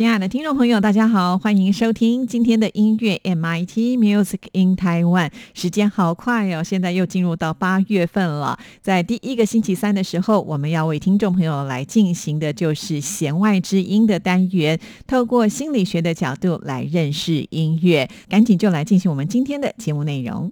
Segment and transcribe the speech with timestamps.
[0.00, 5.30] 亲爱的听众朋友，大家好，欢迎收听今天的音乐 MIT Music in Taiwan。
[5.52, 8.58] 时间好快哦，现在又进入到八月份了。
[8.80, 18.08] 在第一个星期三的时候，我们要为听众朋友来进行的就是弦外之音的单元，透过心理学的角度来认识音乐。
[18.30, 20.50] 赶紧就来进行我们今天的节目内容。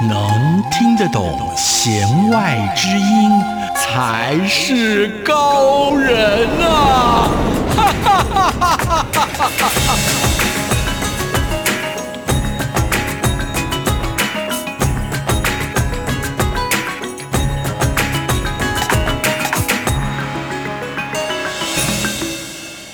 [0.00, 3.32] 能听得懂弦外之音，
[3.74, 7.28] 才是高人呐！
[7.76, 8.76] 哈哈哈哈
[9.12, 10.37] 哈哈！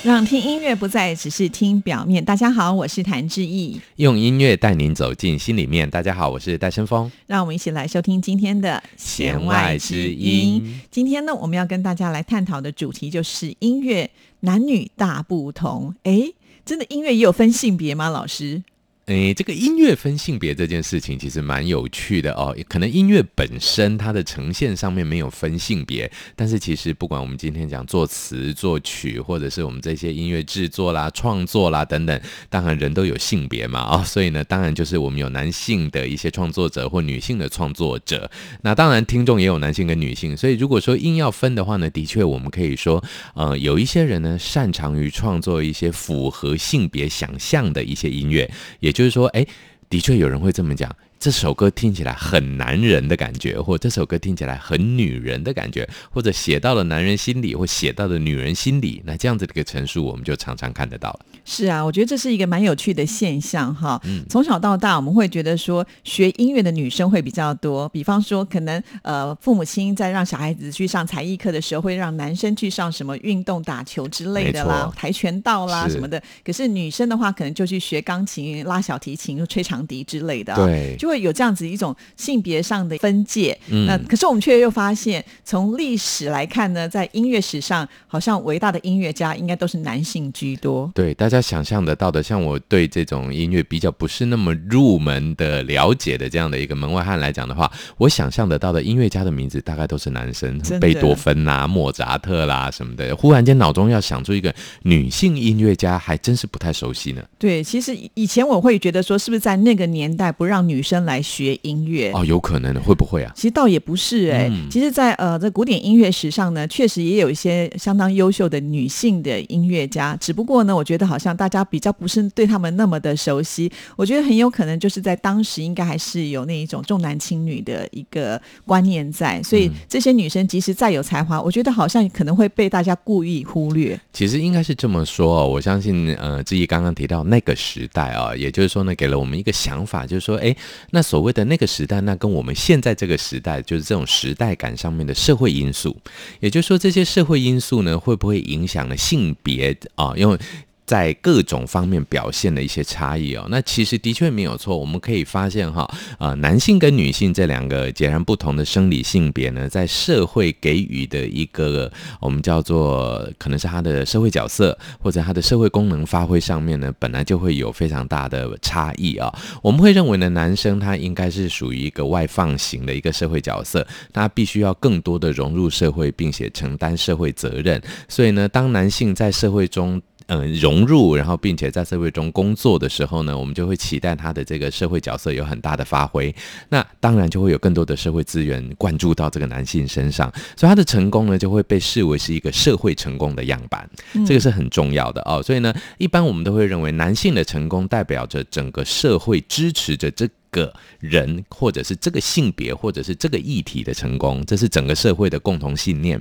[0.05, 2.23] 让听音乐不再只是听表面。
[2.23, 5.89] 大家好，我是谭志毅，用音乐带您走进心里面。
[5.89, 7.11] 大家好，我是戴生峰。
[7.25, 10.79] 让我们一起来收听今天的弦外之音。
[10.91, 14.07] 今天呢，我们要跟大家来探讨的主题就是音乐
[14.41, 15.95] 男女大不同。
[16.03, 16.31] 哎，
[16.63, 18.07] 真的音乐也有分性别吗？
[18.09, 18.61] 老师？
[19.05, 22.57] 诶，这个音乐分性别这件事情其实蛮有趣的哦。
[22.67, 38.31] 可能音乐本身它的呈现上面没有分性别，但是其实不管我们今天讲作词、作曲，或者是我们这些音乐制作啦、创作啦等等，当然人都有性别嘛哦，所以呢，当然就是我们有男性的一些创作者或女性的创作者。
[38.63, 43.03] 那当然听众也有男性跟女性，所以如果说硬要分的话呢，的确我们可以说，
[43.35, 48.94] 呃，有一些人呢擅长于创作一些符合性别想象的一些音乐，也。
[48.95, 49.45] 就是说，哎，
[49.89, 50.89] 的确有人会这么讲。
[51.19, 61.19] 这首歌听起来很男人的感觉，或这首歌听起来很女人的感觉，或者写到了男人心里，或写到了女人心里，那这样子的一个陈述，我们就常常看得到了。
[61.43, 63.99] 是啊，我觉得这是一个蛮有趣的现象哈。
[64.03, 76.21] 嗯，从小到大，我们会觉得说学音乐的女生会比较多，比方说可能呃父母亲在让小孩子去上才艺课的时候，会让男生去上什么运动、打球之类的啦，跆拳道啦什么的。
[76.43, 80.53] 可是女生的话，可能就去学钢琴、拉小提琴、吹长笛之类的。
[80.55, 80.95] 对。
[81.05, 90.91] 就会有这样子一种性别上的分界，嗯那可是我们却又发现，从历史来看呢，在音乐史上，好像伟大的音乐家应该都是男性居多。
[90.95, 103.15] 对，大家想象得到的，像我对这种音乐比较不是那么入门的了解的这样的一个门外汉来讲的话，我想象得到的音乐家的名字大概都是男生，贝多芬啦、莫扎特啦什么的。
[103.15, 104.51] 忽然间脑中要想出一个
[104.81, 107.23] 女性音乐家，还真是不太熟悉呢。
[107.37, 113.31] 对，其实以前我会觉得说，是不是在那个年代不让女生来学音乐哦，有可能，会不会啊？
[113.35, 123.71] 其实倒也不是哎，其实，在呃，在古典音乐史上呢，确实也有一些相当优秀的女性的音乐家，只不过呢，我觉得好像大家比较不是对他们那么的熟悉。
[123.95, 133.99] 我觉得很有可能就是在当时应该还是有那一种重男轻女的一个观念在，所以这些女生即使再有才华，我觉得好像可能会被大家故意忽略。
[134.13, 140.55] 其实应该是这么说哦，我相信呃，志毅刚刚提到那个时代啊，也就是说呢，给了我们一个想法，就是说，哎。
[140.91, 145.95] 那所谓的那个时代，那跟我们现在这个时代，就是这种时代感上面的社会因素，
[146.39, 150.13] 也就是说，这些社会因素呢，会不会影响了性别啊？
[150.15, 150.37] 因为
[150.85, 154.77] 在各种方面表现的一些差异哦，那其实的确没有错。
[154.77, 155.89] 我们可以发现哈，
[156.19, 169.33] 呃，男性跟女性这两个截然不同的生理性别呢，在社会给予的一个我们叫做可能是他的社会角色或者他的社会功能发挥上面呢，本来就会有非常大的差异啊。
[169.63, 177.81] 我们会认为呢，男生他应该是属于一个外放型的一个社会角色，他必须要更多的融入社会，并且承担社会责任。
[178.07, 186.33] 所以呢，当男性在社会中，嗯，融入，然后并且在社会中工作的时候呢，我们就会期待他的这个社会角色有很大的发挥。
[186.69, 193.87] 那当然就会有更多的社会资源灌注到这个男性身上，所以他的成功呢就会被视为是一个社会成功的样板，
[194.25, 195.43] 这个是很重要的哦。
[195.43, 200.27] 所以呢，一般我们都会认为男性的成功代表着整个社会支持着这。
[200.55, 206.17] 个人或者是这个性别或者是这个议题的成功，这是整个社会的共同信念。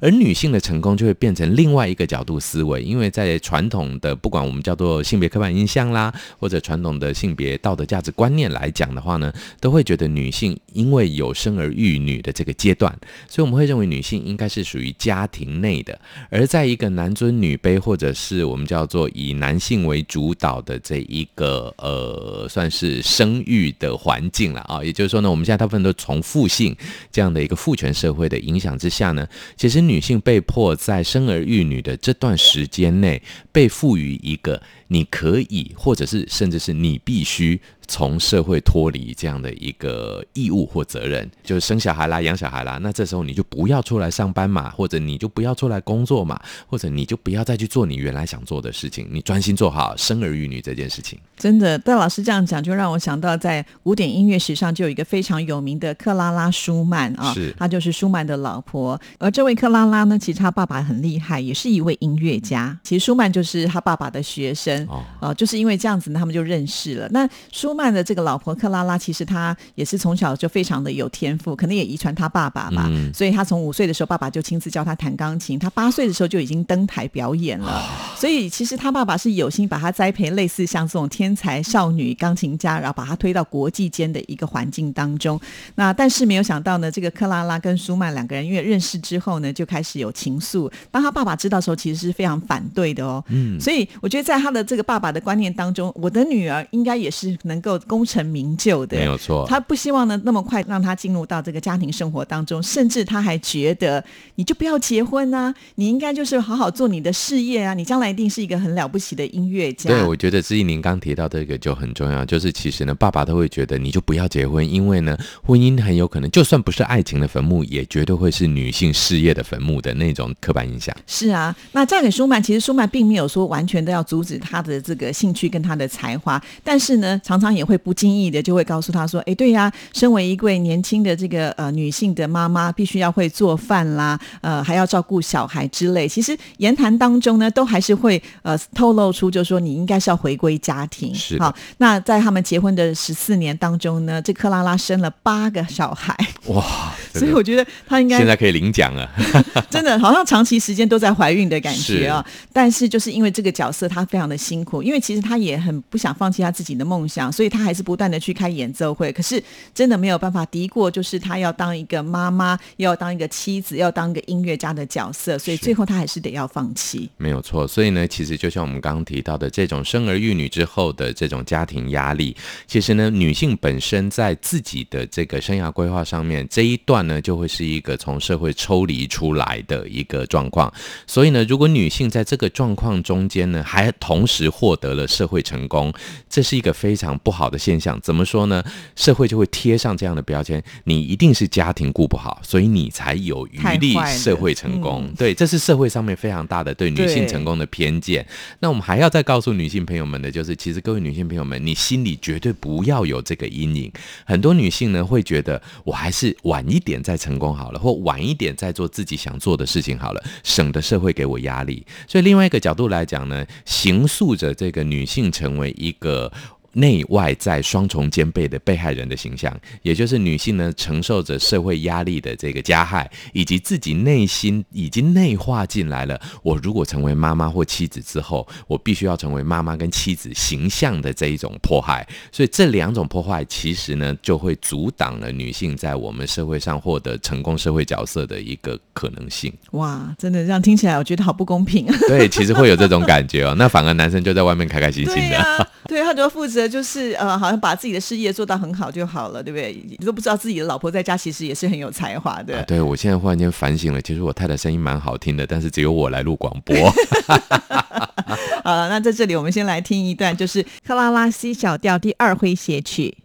[0.00, 12.96] 而女性的成功就会变成另外一个角度思维，因为在传统的不管我们叫做性别刻板印象啦，或者传统的性别道德价值观念来讲的话呢，都会觉得女性因为有生儿育女的这个阶段，
[13.28, 16.00] 所以我们会认为女性应该是属于家庭内的。
[16.30, 26.76] 而在一个男尊女卑或者是我们叫做以男性为主导的这一个呃，算是生育的环境了啊，也就是说呢，我们现在大部分都从父性
[27.10, 29.26] 这样的一个父权社会的影响之下呢，
[29.56, 33.22] 其实女性被迫在生儿育女的这段时间内，
[33.52, 37.60] 被赋予一个你可以，或者是甚至是你必须。
[37.86, 51.18] 从社会脱离这样的一个义务或责任，就是生小孩啦、养小孩啦，那这时候你就不要出来上班嘛，或者你就不要出来工作嘛，或者你就不要再去做你原来想做的事情，你专心做好生儿育女这件事情。
[51.36, 58.98] 真的，戴老师这样讲，就让我想到在古典音乐史上就有一个非常有名的克拉拉舒曼啊，是，她就是舒曼的老婆。
[59.18, 62.80] 而这位克拉拉呢，其实她爸爸很厉害，也是一位音乐家。
[62.82, 64.73] 其实舒曼就是他爸爸的学生
[65.20, 67.08] 哦，就是因为这样子呢，他们就认识了。
[67.10, 72.90] 那舒曼的这个老婆克拉拉，其实她也是从小就非常的有天赋，可能也遗传他爸爸吧。
[73.12, 75.58] 所以她从五岁的时候，爸爸就亲自教她弹钢琴。
[75.58, 77.82] 她八岁的时候就已经登台表演了。
[78.16, 85.38] 所以其实他爸爸是有心把她栽培，类似像这种天才少女钢琴家，然后把她推到国际间的一个环境当中。
[85.74, 90.70] 那但是没有想到呢，这个克拉拉跟舒曼两个人因为认识之后呢，就开始有情愫。
[90.90, 93.22] 当他爸爸知道的时候，其实是非常反对的哦。
[93.28, 98.02] 嗯，所以我觉得在他的这个爸爸的观念当中，我的女儿应该也是能够功。
[98.04, 109.88] 成名就的没有错，他不希望呢那么快让她进入到这个家庭生活当中，甚至他还觉得你就不要结婚啊，你应该就是好好做你的事业啊，你将来一定是一个很了不起的音乐家。
[109.88, 120.94] 对，我觉得志毅您刚提到这个就很重要，就是其实呢，爸爸都会觉得你就不要结婚，因为呢，婚姻很有可能就算不是爱情的坟墓，也绝对会是女性事业的坟墓的那种刻板印象。
[121.06, 127.94] 是啊，那嫁给舒曼，其实舒曼并没有说完全都要阻止他的这个兴趣跟他的才华，但是呢，常常也会不。
[127.94, 136.08] 经意的就会告诉他说：“哎，对呀，身为一位年轻的这个呃女性的妈妈，必须要会做饭啦，呃，还要照顾小孩之类。
[136.08, 141.14] 其实言谈当中呢，都还是会呃透露出，就是说你应该是要回归家庭。
[141.14, 146.12] 是好，那在他们结婚的十四年当中呢，这克拉拉生了八个小孩。
[146.46, 146.64] 哇，
[147.14, 149.08] 所以我觉得她应该现在可以领奖了。
[149.70, 152.24] 真的好像长期时间都在怀孕的感觉啊。
[152.52, 157.84] 但是就是因为这个角色，她非常的辛苦，因为其实他也很不想放弃他自己的梦想，所以他还是。
[157.84, 159.38] 不断的去开演奏会，可是
[159.74, 167.10] 真的没有办法敌过，就是他要当一个妈妈，又要当一个妻子，要当一个音乐家的角色，所以最后他还是得要放弃。
[167.18, 172.34] 没有错，所以呢，其实就像我们刚刚提到的这种生儿育女之后的这种家庭压力，
[172.66, 180.72] 其实呢，女性本身在自己的这个生涯规划上面这一段呢，就会是一个从社会抽离出来的一个状况。
[181.06, 185.92] 所以呢，如果女性在这个状况中间呢，还同时获得了社会成功，
[186.28, 187.74] 这是一个非常不好的现。
[187.84, 188.64] 象怎么说呢？
[188.96, 195.12] 社会就会贴上这样的标签：你一定是家庭顾不好，所以你才有余力社会成功。
[195.18, 198.26] 对，这是社会上面非常大的对女性成功的偏见。
[198.60, 203.92] 那我们还要再告诉女性朋友们的，就是其实各位女性朋友们，你心里绝对不要有这个阴影。
[204.24, 211.84] 很多女性呢会觉得，我还是晚一点再成功好了，或晚一点再做自己想做的事情好了，省得社会给我压力。
[212.06, 216.32] 所以另外一个角度来讲呢，形护着这个女性成为一个。
[216.74, 226.20] 内外在双重兼备的被害人的形象，也就是女性呢承受着社会压力的这个加害，以及自己内心已经内化进来了。
[226.42, 232.06] 我如果成为妈妈或妻子之后，我必须要成为妈妈跟妻子形象的这一种迫害。
[232.32, 239.52] 所以这两种迫害其实呢，就会阻挡了女性在我们社会上获得成功社会角色的一个可能性。
[239.72, 241.86] 哇，真的这样听起来，我觉得好不公平。
[242.08, 243.54] 对，其实会有这种感觉哦。
[243.56, 245.70] 那反而男生就在外面开开心心的。
[245.86, 246.63] 对，他就负责。
[246.68, 249.72] 就是呃，好像把自己的事业做到很好就好了，对不对？
[249.88, 252.62] 你都不知道自己的老婆在家其实也是很有才华的。
[252.64, 256.76] 对，我现在忽然间反省了，其实我太太声音蛮好听的，但是只有我来录广播。
[258.64, 263.16] 好了，那在这里我们先来听一段，就是克拉拉 C 小调第二诙谐曲。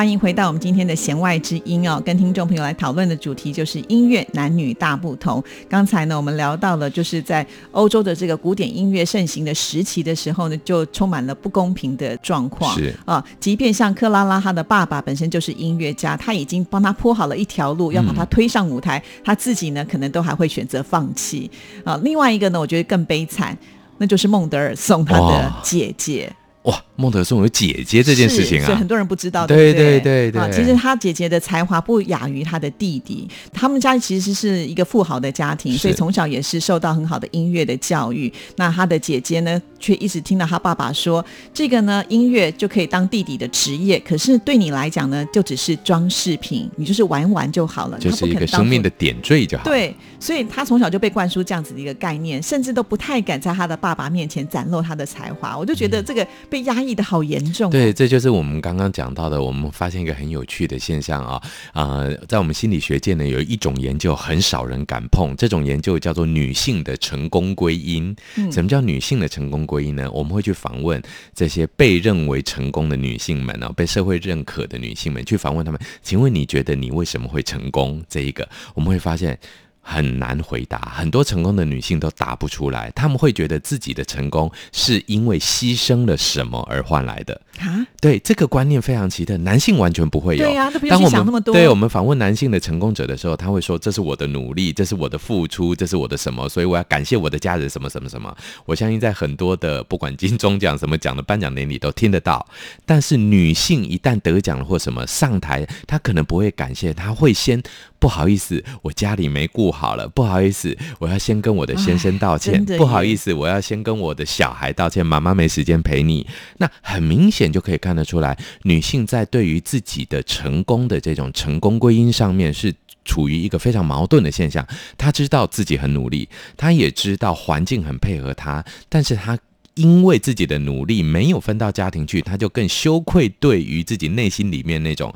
[0.00, 5.44] 欢迎回到我们今天的弦外之音哦，跟听众朋友来讨论的主题就是音乐男女大不同。
[5.68, 12.74] 刚才呢，我们聊到了就是在欧洲的这个古典音乐盛行的时期的时候呢，就充满了不公平的状况。
[12.78, 21.50] 是啊，即便像克拉拉，她的爸爸本身就是音乐家，他已经帮他铺好了一条路，要把他推上舞台，他自己呢可能都还会选择放弃
[21.84, 22.00] 啊。
[22.02, 23.54] 另外一个呢，我觉得更悲惨，
[23.98, 26.32] 那就是孟德尔送他的哇姐姐。
[26.64, 28.60] 哇，孟德松有姐姐这件事情啊。
[28.60, 30.00] 是所以很，多人不知道，对对对？
[30.00, 38.30] 对对啊，其实他姐姐的才华不亚于他的弟弟，他们家其实是一个富豪的家庭，所以从小也是受到很好的音乐的教育。
[38.56, 55.58] 那他的姐姐呢，却一直听到他爸爸说，这个呢音乐就可以当弟弟的职业，可是对你来讲呢，就只是装饰品，你就是玩玩就好了，就是一个生命的点缀就好。，对，所以他从小就被灌输这样子的一个概念，甚至都不太敢在他的爸爸面前展露他的才华。
[55.58, 57.72] 我就觉得这个被压抑的好严重、哦。
[57.72, 59.40] 对，这就是我们刚刚讲到的。
[59.40, 68.14] 我们发现一个很有趣的现象啊，啊、在我们心理学界呢，有一种研究很少人敢碰，这种研究叫做女性的成功归因。
[68.36, 70.10] 嗯什么叫女性的成功归因呢？
[70.10, 71.00] 我们会去访问
[71.32, 78.02] 这些被认为成功的女性们哦，被社会认可的女性们，去访问她们，请问你觉得你为什么会成功？
[78.08, 79.38] 这一个我们会发现。
[79.82, 82.92] 很难回答，很多成功的女性都答不出来。
[82.94, 87.40] 她们会觉得自己的成功是因为牺牲了什么而换来的。
[87.60, 90.44] 啊，对这个观念非常奇特，男性完全不会有。
[90.44, 91.54] 对呀、都不用当我们去想那么多。
[91.54, 102.46] 对我们访问男性的成功者的时候，他会说：“这是我的努力，这是我的付出，这是我的什么，所以我要感谢我的家人，什么什么什么。”我相信在很多的不管金钟奖什么奖的颁奖典礼都听得到。
[102.86, 107.62] 但是女性一旦得奖了或什么上台，她可能不会感谢，她会先
[107.98, 116.26] 不好意思，我家里没顾好了，不好意思，我要先跟我的先生道歉不好意思，我要先跟我的小孩道歉，妈妈没时间陪你。
[116.58, 122.74] 那很明显就可以看得出来，女性在对于自己的成功的这种成功归因上面是。
[123.02, 124.64] 处于一个非常矛盾的现象，
[124.98, 129.36] 她知道自己很努力，她也知道环境很配合她，但是她
[129.74, 135.12] 因为自己的努力没有分到家庭去，她就更羞愧对于自己内心里面那种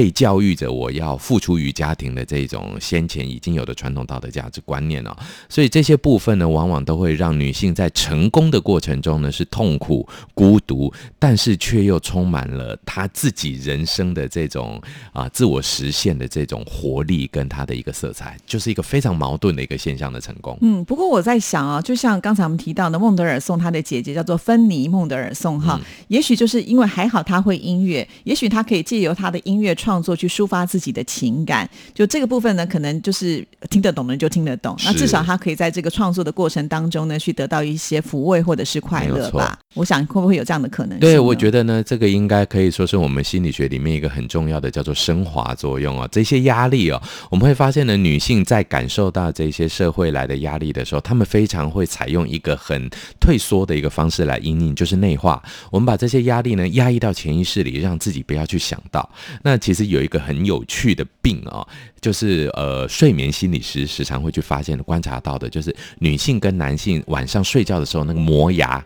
[0.00, 5.14] 被教育着我要付出于家庭的这种先前已经有的传统道德价值观念哦，
[5.46, 14.80] 所以这些部分呢，往往都会让女性在成功的过程中呢是痛苦、孤独，但是却又充满了她自己人生的这种
[15.12, 20.56] 啊、自我实现的这种活力跟她的一个色彩，就是一个非常矛盾的一个现象的成功。
[20.62, 31.66] 嗯，不过我在想啊，就像刚才我们提到的，孟德尔颂他的姐姐叫做芬妮·孟德尔颂哈，嗯也许就是因为还好他会音乐，也许他可以借由他的音乐创作去抒发自己的情感。
[31.94, 39.58] 就这个部分呢，可能就是听得懂的人就听得懂，那至少他可以在这个创作的过程当中呢，去得到一些抚慰或者是快乐吧。
[39.76, 41.00] 我想会不会有这样的可能性？
[41.00, 46.08] 对，我觉得呢，这个应该可以说是我们心理学里面一个很重要的叫做升华作用哦。
[46.10, 47.00] 这些压力哦，
[47.30, 55.40] 我们会发现呢，女性在感受到这些社会来的压力的时候，她们非常会采用一个很退缩的一个方式来应应，就是内化。
[55.70, 59.08] 我们把这些压力呢压抑到潜意识里，让自己不要去想到。
[59.42, 61.64] 那其实有一个很有趣的病哦，
[62.00, 68.82] 就是呃，睡眠心理师时常会去发现、观察到的，就是女性跟男性晚上睡觉的时候，那个磨牙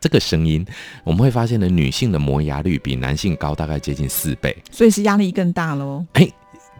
[0.00, 0.64] 这个声音，
[1.02, 4.56] 我们会发现呢，女性的磨牙率比男性高大概接近四倍。
[4.70, 6.06] 所以是压力更大喽。
[6.12, 6.28] 哎。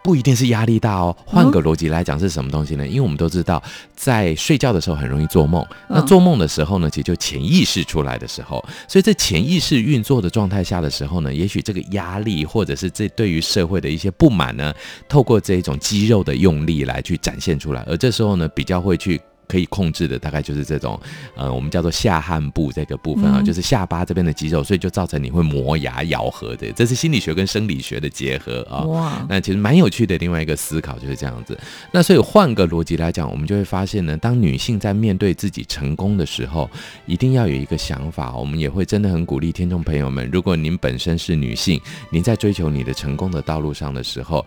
[0.02, 2.86] 不一定是压力大哦，换个逻辑来讲是什么东西呢？
[2.86, 3.62] 因为我们都知道，
[3.96, 14.74] 在睡觉的时候很容易做梦，那嗯做梦的时候呢，其实就潜意识出来的时候，所以在潜意识运作的状态下的时候呢，也许这个压力或者是这对于社会的一些不满呢，
[15.08, 19.18] 透过这一种肌肉的用力来去展现出来，而这时候呢，比较会去。
[19.48, 20.98] 可以控制的大概就是这种，
[21.36, 28.80] 呃，我们叫做下颌部这个部分啊，嗯就是下巴这边的肌肉，所以就造成你会磨牙咬合的，这是心理学跟生理学的结合啊。
[28.84, 31.58] 哇，那其实蛮有趣的，另外一个思考就是这样子。
[31.92, 36.70] 那所以换个逻辑来讲，我们就会发现呢，当女性在面对自己成功的时候，
[37.06, 38.34] 一定要有一个想法。
[38.34, 44.44] 我们也会真的很鼓励听众朋友们，如果您本身是女性，您在追求你的成功的道路上的时候，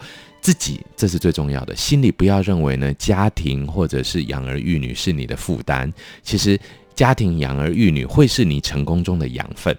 [0.48, 5.92] 自己这是最重要的，心里不要认为呢，家庭或者是养儿育女是你的负担，
[6.24, 6.58] 其实
[6.96, 9.78] 家庭养儿育女会是你成功中的养分。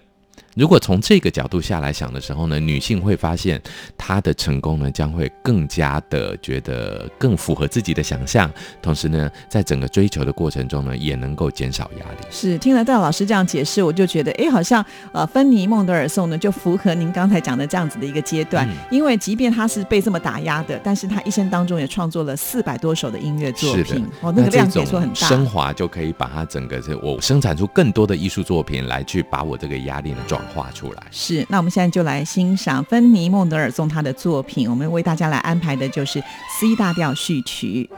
[0.55, 3.61] 如果从这个角度下来想的时候呢，女性会发现
[3.97, 12.27] 她的成功呢将会更加的觉得更符合自己的想象，同时呢，在整个追求的过程中呢，也能够减少压力。
[12.29, 14.83] 是听了戴老师这样解释，我就觉得，哎，好像
[15.13, 18.67] 呃，芬妮·孟德尔颂呢，就符合您刚才讲的这样子的一个阶段。
[18.67, 25.27] 嗯因为即便她是被这么打压的，但是她一生当中也创作了四百多首的音乐作品，哦，那个量可这以说很大。
[25.27, 31.03] 升华就可以把它整个这我生产出更多的艺术作品来去把我这个压力呢转画出来。
[31.11, 34.69] 是，那我们现在就来欣赏芬尼·孟德尔颂他的作品。
[34.69, 36.19] 我们为大家来安排的就是
[36.59, 37.89] C 大调序曲。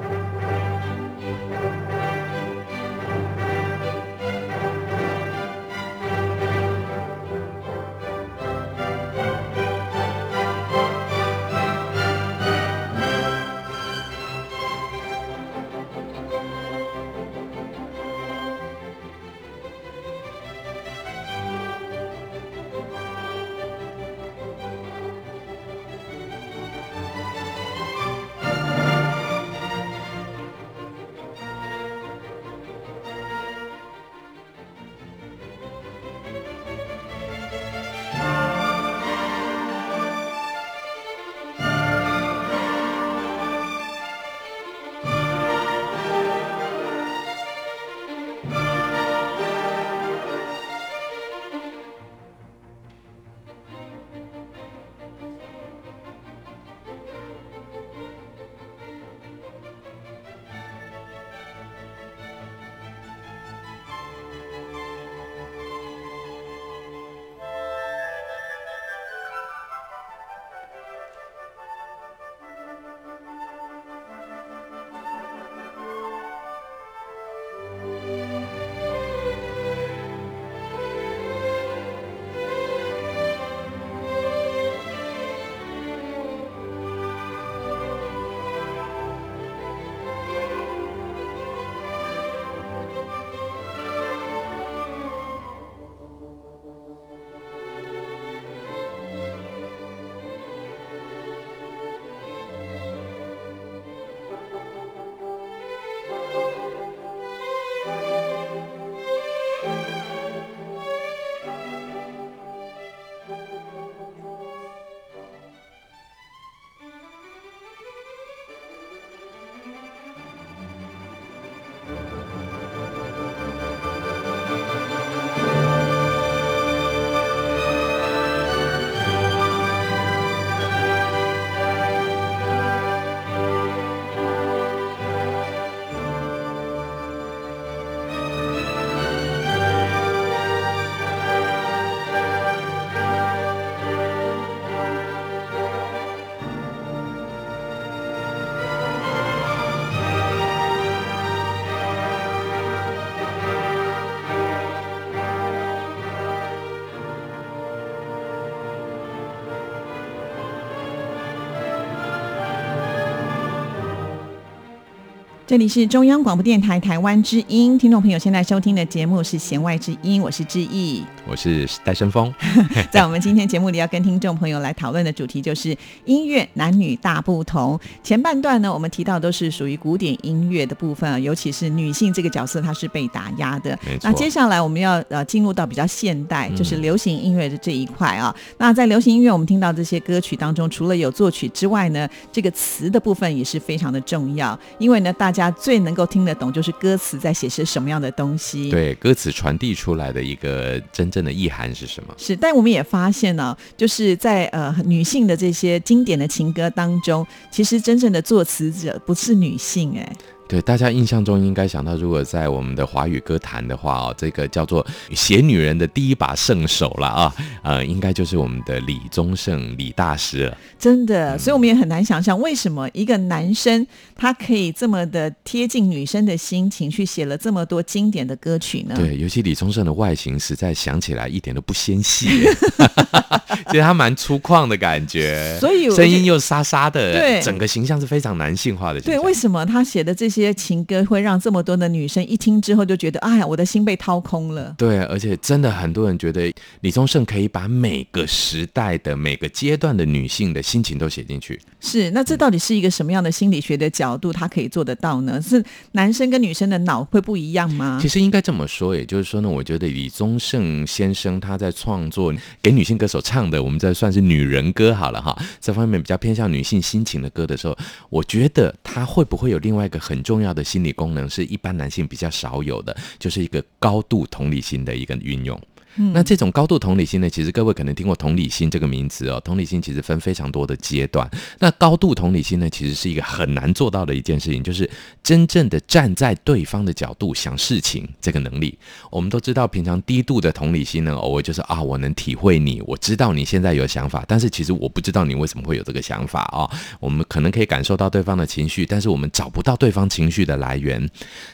[165.52, 172.34] 这里是中央广播电台台湾之音，听众朋友现在收听的节目是《弦外之音》，我是志毅，我是戴生峰。
[172.92, 177.80] 在我们今天节目里，要跟听众朋友来讨论的主题就是音乐男女大不同。
[178.04, 183.80] 前半段呢，我们提到都是属于古典音乐的部分啊，尤其是女性这个角色，她是被打压的。
[184.02, 188.36] 那接下来我们要呃进入到比较现代，就是流行音乐的这一块啊。
[188.58, 195.50] 那在流行音乐，我们听到这些歌曲当中，除了有作曲之外呢，这个词的部分也是非常的重要，因为呢，大家。
[195.62, 198.72] 最能够听得懂，就是歌词在写些什么样的东西。
[198.72, 202.14] 对，歌词传递出来的一个真正的意涵是什么？
[202.18, 210.16] 是，但我们也发现呢，就是在呃女性的这些经典的情歌当中，其实真正的作词者不是女性，哎。
[210.52, 214.86] 对，大家印象中应该想到，如果在我们的华语歌坛的话哦，这个叫做
[215.16, 217.34] 写女人的第一把圣手了啊，
[217.64, 220.58] 呃，应该就是我们的李宗盛李大师了。
[220.78, 228.96] 真的，所以我们也很难想象，为什么一个男生他可以这么的贴近女生的心情，去写了这么多经典的歌曲呢？
[228.98, 232.28] 对，尤其李宗盛的外形，实在想起来一点都不纤细，
[233.72, 239.00] 其实他蛮粗犷的感觉，所以声音又沙沙的，对，整个形象是非常男性化的。
[239.00, 240.41] 对，为什么他写的这些？
[240.42, 244.74] 些情歌会让这么多的女生一听之后就觉得，哎呀，我的心被掏空了。
[244.78, 251.60] 对，而且真的很多人觉得李宗盛可以把每个时代的每个阶段的女性的心情都写进去。
[251.80, 255.42] 是，那这到底是一个什么样的心理学的角度，他可以做得到呢？
[255.42, 258.00] 是男生跟女生的脑会不一样吗？
[258.02, 267.76] 其实应该这么说，也就是说呢，我觉得李宗盛先生他在创作给女性歌手唱的，我们这算是女人歌好了哈，这方面比较偏向女性心情的歌的时候，
[268.10, 275.62] 我觉得他会不会有另外一个很重重要的心理功能是一般男性比较少有的，就是一个高度同理心的一个运用。
[275.96, 279.40] 那这种高度同理心呢，其实各位可能听过同理心这个名词哦。
[279.44, 281.30] 同理心其实分非常多的阶段。
[281.60, 284.90] 那高度同理心呢，其实是一个很难做到的一件事情，就是
[285.22, 288.78] 真正的站在对方的角度想事情这个能力。
[289.10, 296.70] 我们都知道，平常低度的同理心呢，偶尔就是啊，我能体会你，我知道你现在有想法，但是其实我不知道你为什么会有这个想法啊。
[297.00, 301.10] 我们可能可以感受到对方的情绪，但是我们找不到对方情绪的来源。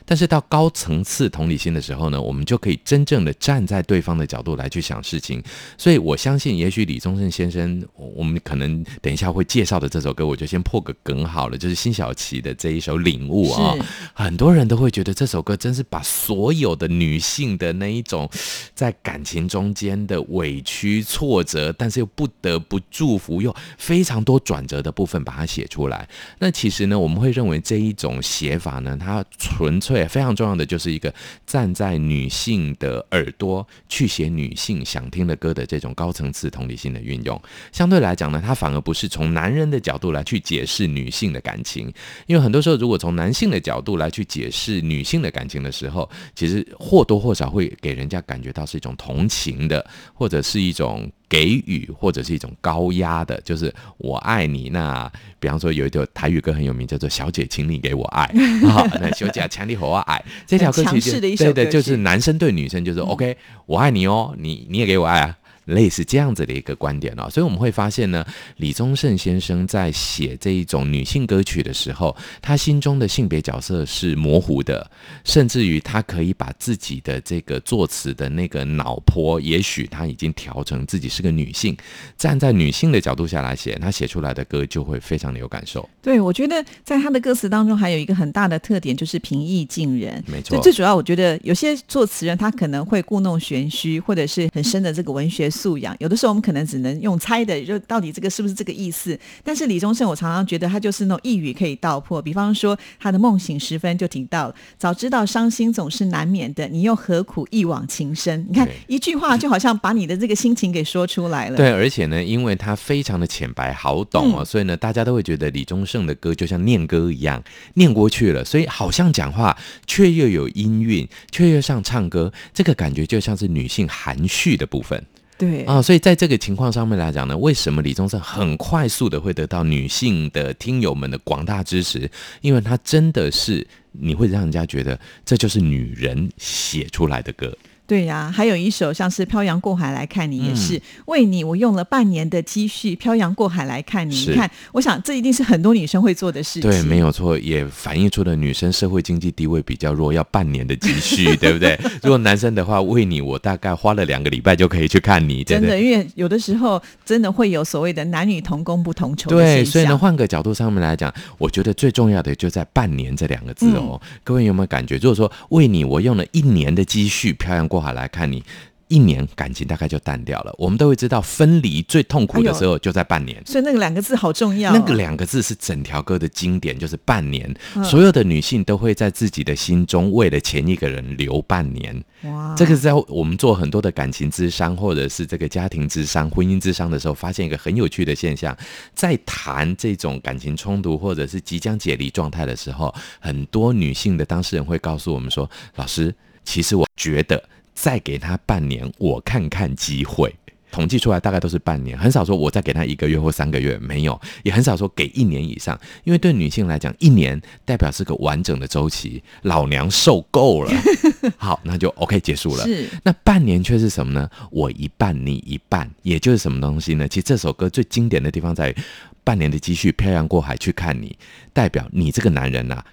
[0.06, 5.42] 但是到高层次同理心的时候呢，我们就可以真正的站在对方的角度来去想事情，
[5.78, 13.76] 所以我相信，也许李宗盛先生，我们可能等一下会介绍的这首歌，我就先破个梗好了，就是辛晓琪的这一首《领悟》啊，
[14.13, 18.30] 很多人都会觉得这首歌真是把所有的女性的那一种
[18.76, 26.08] 在感情中间的委屈、挫折，但是又不得不祝福，又非常多转折的部分，把它写出来。
[26.40, 31.13] 那其实呢，我们会认为这一种写法呢，它纯粹非常重要的就是一个
[31.46, 37.40] 站在女性的耳朵去写女性想听的歌的这种高层次同理心的运用，
[37.72, 41.94] 相对来讲呢，它反而不是从男人的角度来去解释女性的感情，
[42.26, 51.08] 因为很多时候如果从男性的角度来去解释女性的感情的时候，其实或多或少会给人家感觉到是一种同情的，或者是一种。
[51.30, 54.70] 给予或者是一种高压的，就是我爱你。
[54.70, 58.26] 那比方说有一条台语歌很有名，叫做《小姐，请你给我爱》。
[58.70, 65.38] 好，那小姐强力和我爱 这条歌其实对对，就是男生对女生就是 OK，我爱你哦，你你也给我爱啊。
[65.68, 68.26] 类似这样子的一个观点哦，所以我们会发现呢，
[68.58, 74.90] 李宗盛先生在写这一种女性歌曲的时候，他心中的性别角色是模糊的，
[75.24, 81.76] 甚至于他可以把自己的这个作词的那个脑波，也许他已经调成自己是个女性，
[82.18, 85.88] 站在女性的角度下来写，他写出来的歌就会非常的有感受。
[86.02, 90.24] 对，我觉得在他的歌词当中还有一个很大的特点，就是平易近人。
[90.28, 95.50] 没错，最主要我觉得有些作词人他可能会故弄玄虚，或者是很深的这个文学。
[95.58, 99.20] 素养有的时候我们可能只能用猜的，就到底这个是不是这个意思？
[99.43, 102.22] 但是李宗盛，我常常觉得他就是那种一语可以道破。
[102.22, 108.46] 比方说他的梦醒时分就提到了，早知道伤心总是难免的，你又何苦一往情深？
[108.48, 111.58] 你看一句话就好像把你的这个心情给说出来了。
[111.58, 117.43] 对，而且呢，因为他非常的浅白好懂哦，所以呢，大家都会觉得李宗盛的歌就像念歌一样
[117.74, 125.04] 念过去了，所以好像讲话却又有音韵，却又像唱歌，这个感觉就像是女性含蓄的部分。
[125.38, 132.10] 对啊，所以在这个情况上面来讲呢，为什么李宗盛很快速的会得到女性的听友们的广大支持？
[132.41, 137.56] 因为他真的是你会让人家觉得这就是女人写出来的歌。
[137.88, 144.13] 对呀，还有一首像是《漂洋过海来看你》，也是为你我用了半年的积蓄漂洋过海来看你。
[144.13, 146.69] 你看，我想这一定是很多女生会做的事情。
[146.69, 151.80] 对，没有错，也反映出了女生社会经济地位比较弱，要半年的积蓄，对不对？
[152.04, 155.43] 如果男生的话，为你我大概花了两个礼拜就可以去看你。
[155.45, 159.30] 真的，因为有的时候真的会有所谓的男女同工不同酬。
[159.30, 164.02] 对，所以呢，换个角度上面来讲，我觉得最重要的就在“半年”这两个字哦。
[164.26, 164.97] 各位有没有感觉？
[164.97, 168.44] 如果说为你我用了一年的积蓄漂洋过海来看你。
[168.90, 170.56] 一年感情大概就淡掉了。
[170.58, 173.38] 我们都会知道，分离最痛苦的时候就在半年。
[173.46, 174.72] 所以那个两个字好重要。
[174.72, 177.54] 那个两个字是整条歌的经典，就是半年。
[177.84, 182.02] 所有的女性都会在自己的心中为了前一个人留半年。
[182.24, 182.56] 哇！
[182.56, 188.58] 这个是在我们做很多的感情之商，或者是这个家庭之商、婚姻之商的时候，发现一个很有趣的现象：
[188.96, 197.44] 在谈这种感情冲突或者是即将解离状态的时候，很多女性的当事人会告诉我们说：“老师，其实我觉得。”
[197.78, 200.34] 再给他半年，我看看机会。
[200.72, 205.80] 统计出来大概都是半年，很少说我再给他一个月或三个月，没有，也很少说给一年以上。
[206.04, 210.72] 因为对女性来讲，一年代表是个完整的周期，老娘受够了。
[211.38, 212.63] 好，那就 OK 结束了。
[212.66, 214.28] 是，那半年却是什么呢？
[214.50, 217.08] 我一半，你一半，也就是什么东西呢？
[217.08, 218.76] 其实这首歌最经典的地方在于，
[219.24, 221.16] 半年的积蓄漂洋过海去看你，
[221.54, 222.84] 代表你这个男人呐，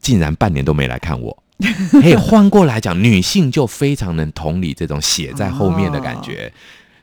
[0.00, 1.42] 竟然半年都没来看我。
[1.92, 6.52] 可以换过来讲，女性就非常能同理这种写在后面的感觉，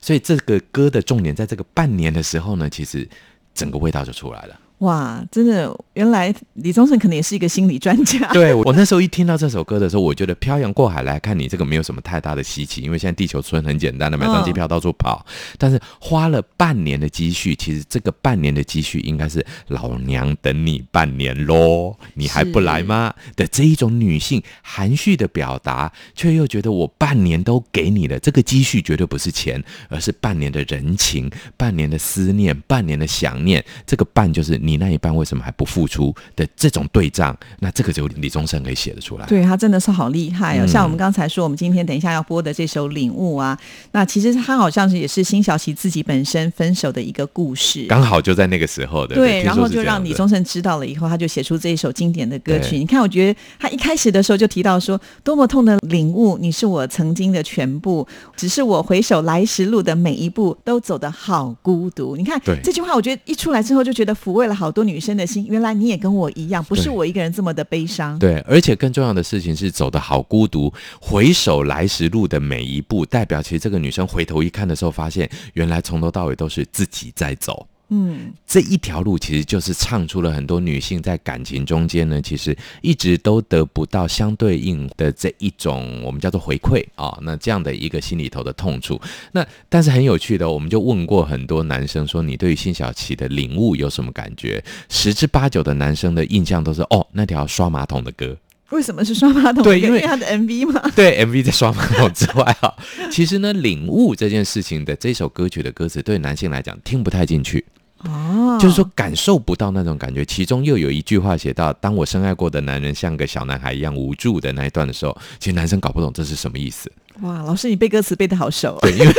[0.02, 3.08] 所以这个歌的重点在这个半年的时候呢，其实
[3.54, 4.60] 整个味道就出来了。
[4.80, 8.32] 哇，真的，原来李宗盛可能也是一个心理专家。
[8.32, 15.26] 对我那时候一听到这首歌的时候，我觉得漂洋过海来看你这个没有什么太大的稀奇，因为现在地球村很简单的，买张机票到处跑。
[15.58, 23.12] 但是花了半年的积蓄，其实这个半年的积蓄应该是老娘等你半年喽，你还不来吗？
[23.36, 33.66] 的这一种女性含蓄的表达，却又觉得我半年都给你了，这个积蓄绝对不是钱，而是半年的人情，半年的思念，半年的想念。
[33.88, 34.62] 这个半就是。
[34.68, 39.26] 你那一半为什么还不付出的这种对仗，那这个就李宗盛可以写得出来。
[39.26, 40.66] 对他真的是好厉害哦！
[40.66, 43.58] 嗯像我们刚才说，我们今天等一下要播的这首《领悟》啊，
[43.94, 47.86] 那其实他好像是也是辛晓琪自己本身分手的一个故事。
[47.88, 52.78] 刚好就在那个时候的，对，然后就让李宗盛知道了以后，他就写出这一首经典的歌曲。
[52.78, 62.18] 你看，我觉得他一开始的时候就提到说，多么痛的领悟，你是我曾经的全部，只是我回首来时路的每一步都走得好孤独。
[62.18, 65.46] 你看这句话，我觉得一出来之后就觉得抚慰了好多女生的心。
[65.48, 68.18] 原来你也跟我一样，不是我一个人这么的悲伤。
[68.18, 77.68] 对，而且更重要的事情是走的好孤独，回首来时路的每一步，代表其实这个女生回头一看的时候，发现原来从头到尾都是自己在走。
[77.90, 89.00] 嗯，这一条路其实就是唱出了很多女性在感情中间呢，其实一直都得不到相对应的这一种我们叫做回馈啊、那这样的一个心里头的痛处。
[89.32, 94.62] 那但是很有趣的哦，我们就问过很多男生说，你对于辛晓琪的领悟有什么感觉？
[94.90, 98.36] 十之八九的男生的印象都是哦，那条刷马桶的歌。
[98.72, 99.64] 为什么是刷马桶？
[99.64, 100.92] 对因为他的 MV 嘛。
[100.94, 102.74] 对 MV 在刷马桶之外啊，
[103.10, 107.64] 其实呢，领悟这件事情的这首歌曲的歌词，对男性来讲听不太进去。
[108.08, 110.26] 哦，就是说感受不到那种感觉。
[110.26, 116.92] 其中又有一句话写到：“当我深爱过的男人像个小男孩一样无助的那一段的时候，其实男生搞不懂这是什么意思。
[117.22, 118.80] 哇，老师你背歌词背的好熟、啊。
[118.82, 119.14] 对，因为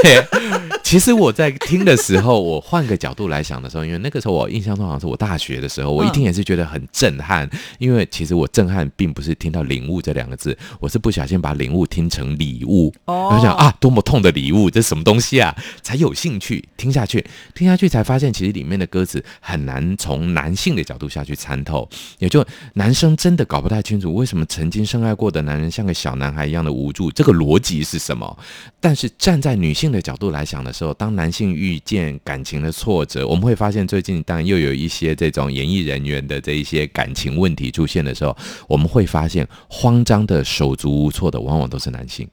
[0.83, 7.49] 其实我在听的时候，我换个角度来想的时候，因为那个时候我印象中好像是我大学的时候，我一听也是觉得很震撼。
[7.79, 12.93] 因为其实我震撼并不是听到“领悟”这两个字，我是不小心把“领悟”听成礼物。
[13.05, 15.55] 哦我想啊，多么痛的礼物，这是什么东西啊？
[15.83, 21.87] 才有兴趣听下去，听下去才发现，其实里面的歌词很难从男性的角度下去参透，
[22.19, 28.39] 也就男生真的搞不太清楚为什么曾经深爱过的男人像个小男孩一样的无助，这个逻辑是什么？
[28.79, 38.37] 但是站在女性的角度来想的时候，当男性遇见感情的挫折，我们会发现最近当然又有一些这种演艺人员的这一些感情问题出现的时候，
[38.69, 42.29] 我们会发现慌张的手足无措的往往都是男性。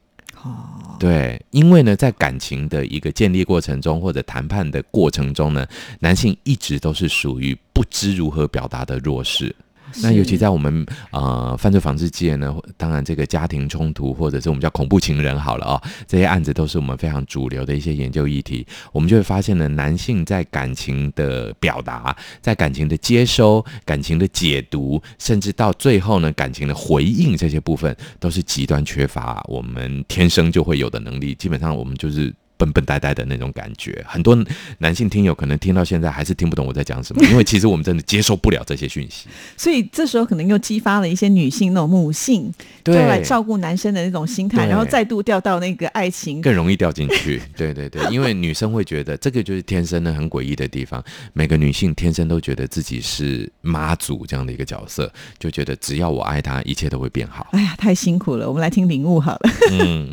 [1.00, 5.66] 对，因为呢，在感情的一个建立过程中，或者谈判的过程中呢，
[5.98, 9.54] 男性一直都是属于不知如何表达的弱势。
[10.02, 18.66] 那尤其在我们呃犯罪防治界呢，当然这个家庭冲突或者是我们叫恐怖情人好了哦，这些案子都是我们非常主流的一些研究议题。
[18.92, 31.34] 我们就会发现呢，男性在感情的表达、在感情的接收、感情的解读，甚至到最后呢，感情的回应这些部分，都是极端缺乏我们天生就会有的能力。
[31.34, 32.34] 基本上我们就是。
[32.56, 34.36] 笨笨呆呆的那种感觉，很多
[34.78, 39.28] 男性听友可能听到现在还是听不懂我在讲什么， 因为其实我们真的接受不了这些讯息。
[39.56, 42.52] 所以这时候可能又激发了一些女性那种母性，
[42.84, 46.40] 就对来照顾男生的那种心态，然后再度掉到那个爱情。
[46.40, 47.40] 更容易掉进去。
[47.56, 51.02] 对对对，因为女生会觉得这个就是天生的很诡异的地方。
[51.32, 57.48] 每个女性天生都觉得自己是妈祖这样的一个角色，就觉得只要我爱她，一切都会变好。
[57.52, 59.50] 哎呀，太辛苦了，我们来听领悟好了。
[59.72, 60.12] 嗯，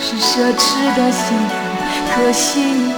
[0.00, 1.54] 是奢侈的幸福，
[2.14, 2.90] 可惜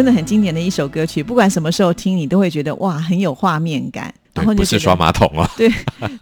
[0.00, 4.14] 真的很经典的一首歌曲，不管什么时候听，你都会觉得哇，很有画面感。
[4.34, 5.50] 不是刷马桶啊。
[5.56, 5.70] 对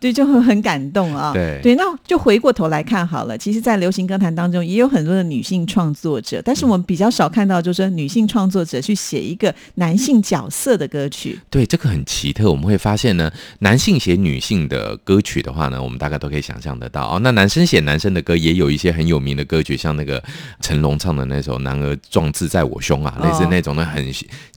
[0.00, 1.32] 对，就会很感动啊。
[1.32, 3.36] 对对，那就回过头来看好了。
[3.36, 11.38] 其实，在流行歌坛当中，也有很多的女性创作者，但是我们比较少看到，就是说女性创作者去写一个男性角色的歌曲。
[11.50, 12.50] 对，这个很奇特。
[12.50, 13.30] 我们会发现呢，
[13.60, 17.20] 男性写女性的歌曲的话呢，我们大概都可以想象得到哦。
[17.22, 20.22] 那男生写男生的歌，也有一些很有名的歌曲，像那个
[20.60, 24.04] 成龙唱的那首《男儿壮志在我胸》啊，哦类似那种的很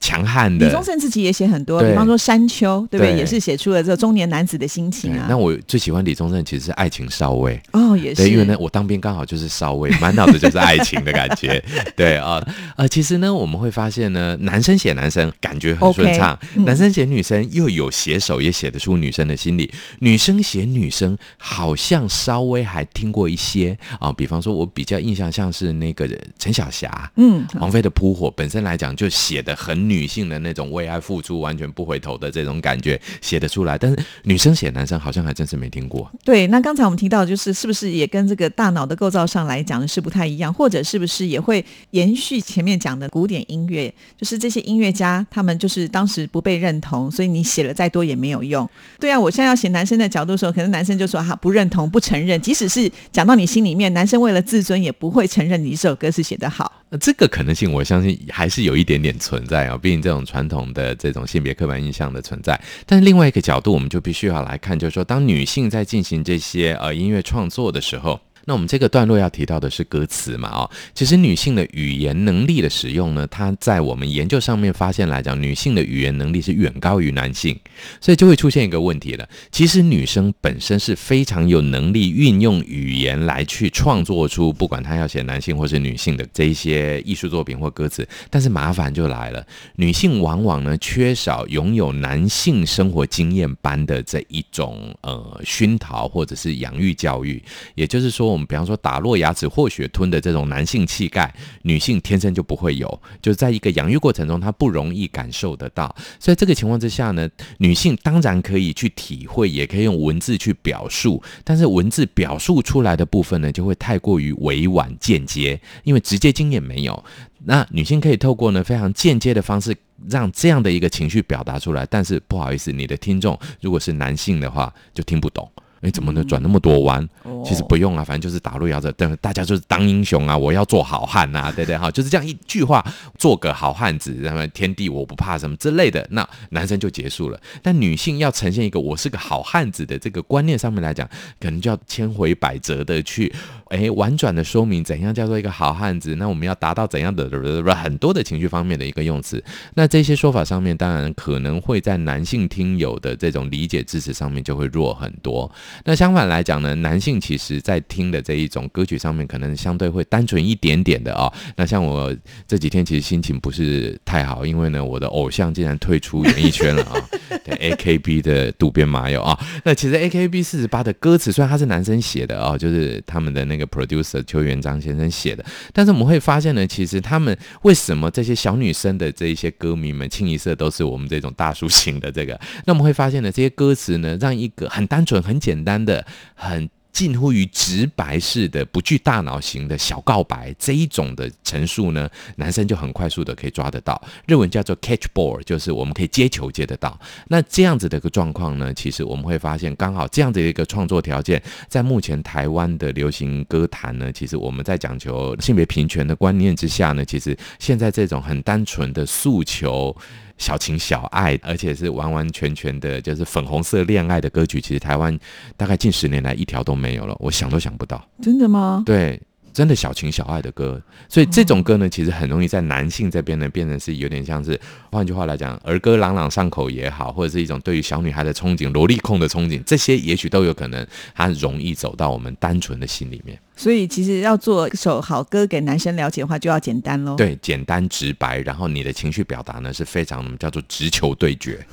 [0.00, 0.66] 强悍的。
[0.66, 3.12] 李宗盛自己也写很多，比方说《山丘》，对不对？
[3.12, 5.26] 对也是写出了这个中年男子的心情啊。
[5.28, 7.60] 那我最喜欢李宗盛其实是《爱情少尉》。
[7.78, 11.62] 哦，也是，对，因为呢，我当兵刚好就是少尉，满脑子就是爱情的感觉。
[11.96, 12.44] 对啊，
[12.76, 19.72] 呃，其实呢，我们会发现呢，男生写男生感觉很顺畅男生写女生又有写手，也写得出女生的心理。
[20.00, 33.00] 女生写女生好像稍微还听过一些啊，比方说，我比较印象像是那个陈晓霞，嗯，王菲的《扑火》本身来讲就写的很女性的那种为爱付出、完全不回头的这种感觉
[33.32, 36.10] 写得出来，但是女生写男生好像还真是没听过。
[36.22, 48.68] 对，那刚才我们提到，就是是不是也跟这个大脑的构造上来讲的是不太一样，或者是不是也会延续前面讲的古典音乐，就是这些音乐家他们就是当时不被认同，所以你写了再多也没有用。
[49.00, 56.70] 对啊，我现在要写男生的角度的时候，可能男生就说哈不认同、不承认，即使是讲到你心里面，男生为了自尊也不会承认你这首歌是写得好。
[56.90, 59.78] 那这个可能性，我相信还是有一点点存在啊。
[59.78, 68.20] 毕竟这种传统的这种性别刻板印象的存在，但是另外外一个角度，我们就必须要来看，就是说，当女性在进行这些呃音乐创作的时候。
[68.44, 70.50] 那我们这个段落要提到的是歌词嘛？
[70.50, 77.56] 哦，其实女性的语言能力的使用呢，它在我们研究上面发现来讲，女性的语言能力是远高于男性，
[78.00, 79.28] 所以就会出现一个问题了。
[79.52, 97.40] 其实女生本身是非常有能力运用语言来去创作出，不管她要写男性或是女性的这一些艺术作品或歌词，但是麻烦就来了，女性往往呢缺少拥有男性生活经验般的这一种呃熏陶或者是养育教育，
[97.76, 98.31] 也就是说。
[98.32, 105.94] 我们比方说打落牙齿或血吞的这种男性气概，女性天生就不会有，就是在一个养育过程中，她不容易感受得到。
[106.18, 107.28] 所以这个情况之下呢，
[107.58, 117.04] 女性当然可以去体会，也可以用文字去表述，但是文字表述出来的部分呢，就会太过于委婉间接，因为直接经验没有。
[117.44, 119.76] 那女性可以透过呢非常间接的方式，
[120.08, 125.50] 让这样的一个情绪表达出来，但是不好意思，你的听众如果是男性的话，就听不懂。
[125.82, 127.06] 哎，怎么能转那么多弯？
[127.24, 131.76] 哦其实不用啊，反正就是打路遥着，但大家就是当英雄啊，我要做好汉啊，对对？
[131.76, 132.84] 哈，就是这样一句话，
[133.18, 137.40] 做个好汉子，然后天地我不怕什么之类的，那男生就结束了。
[137.60, 141.08] 但女性要呈现一个我是个好汉子的这个观念上面来讲，
[141.40, 143.34] 可能就要千回百折的去，
[143.72, 147.26] 哎，婉转的说明怎样叫做一个好汉子，那我们要达到怎样的
[147.74, 149.42] 很多的情绪方面的一个用词。
[149.72, 155.50] 那这些说法上面，当然可能会在男性听友的这种理解支持上面就会弱很多。
[155.84, 161.32] 那相反来讲呢，男性其实在听的这一种歌曲上面，可能相对会单纯一点点的哦。
[161.56, 162.14] 那像我
[162.46, 166.92] 这几天其实心情不是太好，因为呢，我的偶像竟然退出演艺圈了啊、
[167.42, 169.38] 对，A K B 的渡边麻友啊。
[169.64, 182.38] 那其实 A K B 四十八的歌词虽然他是男生写的哦，就是他们的那 producer 邱元章先生写的，但是我们会发现呢，其实他们为什么这些小女生的这一些歌迷们清一色都是我们这种大叔型的这个？
[182.66, 186.04] 那我们会发现呢，这些歌词呢，让一个很单纯、很简单的、
[186.34, 194.00] 很近乎于直白式的、不具大脑型的小告白这一种的陈述呢，男生就很快速的可以抓得到。
[194.26, 196.98] 日文叫做 catch ball，就是我们可以接球接得到。
[197.28, 209.96] 那这样子的一个状况呢，其实我们会发现，刚好这样子的一个创作条件，在目前台湾的流行歌坛呢，其实我们在讲求性别平权的观念之下呢，其实现在这种很单纯的诉求。
[210.38, 215.16] 小情小爱，而且是完完全全的，就是粉红色恋爱的歌曲，其实台湾
[215.56, 218.04] 大概近十年来一条都没有了，我想都想不到。
[218.20, 218.82] 真的吗？
[218.84, 219.20] 对，
[219.52, 224.58] 真的小情小爱的歌，所以这种歌呢，其实很容易在男性这边呢，变成是有点像是，
[224.90, 233.38] 换句话来讲，儿歌朗朗上口也好，或者是一种对于小女孩的憧憬、萝莉控的憧憬，这些也许都有可能，它容易走到我们单纯的心里面。
[233.56, 241.64] 所以其实要做一首好歌给男生了解的话，就要简单喽。，对，简单直白，然后你的情绪表达呢是非常叫做直球对决。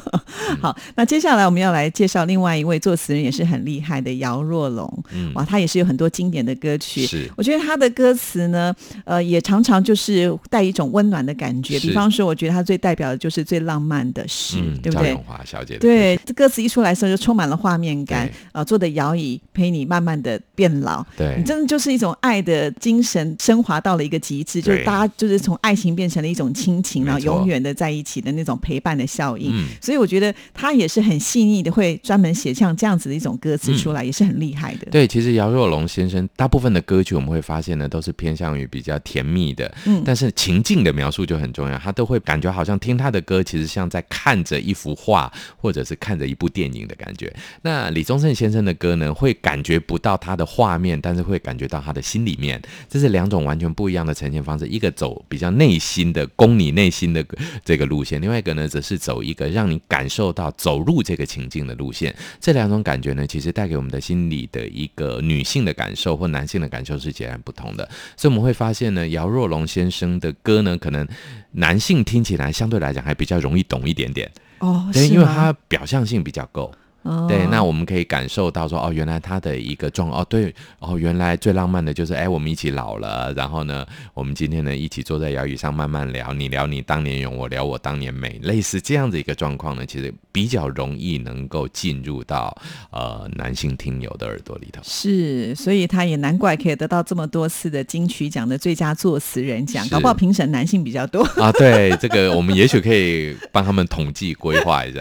[0.60, 5.04] 好，那接下来我们要来介绍另外一位作词人也是很厉害的姚若龙。
[5.12, 7.06] 嗯哇，他也是有很多经典的歌曲。
[7.06, 8.74] 是我觉得他的歌词呢，
[9.04, 11.78] 呃，也常常就是带一种温暖的感觉。
[11.80, 15.24] 比方说，我觉得他最代表的就是最浪漫的诗，对不对赵咏？
[15.24, 29.50] 华小姐的对，这歌词一出来的时候就充满了画面感啊，呃，坐的摇椅陪你慢慢的变老，对你真的就是一种爱的精神升华到了一个极致，就是大家就是从爱情变成了一种亲情，然后永远的在一起的那种陪伴的效应。
[29.52, 34.86] 嗯所以我觉得他也是很细腻的，会专门写像这样子的一种歌词出来，也是很厉害的。
[34.90, 47.34] 对，其实姚若龙先生大部分的歌曲，我们会发现呢，都是偏向于比较甜蜜的，嗯但是情境的描述就很重要，他都会感觉好像听他的歌，其实像在看着一幅画，或者是看着一部电影的感觉。
[47.62, 54.66] 那李宗盛先生的歌呢，会感觉不到他的画面，但是会感觉到他的心里面，这是两种完全不一样的呈现方式。
[54.68, 57.24] 一个走比较内心的攻你内心的
[57.64, 62.14] 这个路线，另外一个呢，则是走一个让你感受到走入这个情境的路线。
[62.40, 67.88] 这两种感觉呢，其实带给我们的心理的一个女性的感受或男性的感受是截然不同的。
[68.16, 71.06] 所以我们会发现呢，姚若龙先生的歌呢，可能
[71.52, 76.72] 男性听起来相对来讲还比较容易懂一点点，哦，对，是因为他表象性比较够。
[77.06, 92.56] 哦对，那我们可以感受到说，哦，原来他的一个状，哦，对，哦，原来最浪漫的就是，哎，我们一起老了，然后呢，我们今天呢一起坐在摇椅上慢慢聊，你聊你当年勇，我聊我当年美，类似这样的一个状况呢，其实比较容易能够进入到
[92.90, 94.80] 呃男性听友的耳朵里头。
[94.84, 101.22] 是，所以他也难怪可以得到这么多次的金曲奖的最佳作词人奖，搞不好评审男性比较多。
[101.40, 105.00] 啊，对，这个我们也许可以帮他们统计规划一下。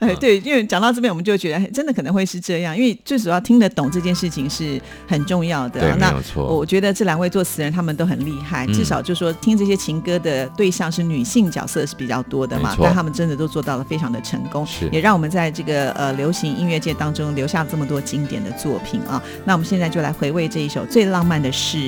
[0.00, 5.80] 哎，对，因为讲到这边，我们就觉得哎真的可能会是这样，因为最主要听得懂这件事情是很重要的。
[5.80, 19.22] 对没那有错我觉得这两位作词人他们都很厉害，嗯至少就说听这些情歌的对象是女性角色是比较多的嘛但他们真的都做到了非常的成功，是也让我们在这个呃流行音乐界当中留下这么多经典的作品啊。
[19.44, 21.78] 那我们现在就来回味这一首最浪漫的事。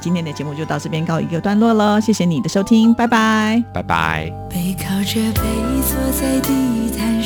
[0.00, 3.62] 今天的节目就到这边告一个段落了，谢谢你的收听，拜拜。
[3.72, 4.32] 拜拜。
[4.48, 5.42] 背靠着背
[5.88, 7.25] 坐在地毯上，